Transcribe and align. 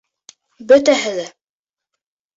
Бөтәһе 0.71 1.13
лә. 1.19 1.29